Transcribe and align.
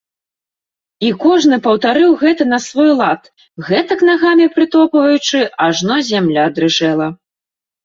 І 1.09 1.09
кожны 1.25 1.59
паўтарыў 1.67 2.15
гэта 2.21 2.47
на 2.53 2.59
свой 2.69 2.91
лад, 3.03 3.29
гэтак 3.69 3.99
нагамі 4.09 4.49
прытопваючы, 4.57 5.45
ажно 5.69 6.01
зямля 6.11 6.49
дрыжэла. 6.59 7.07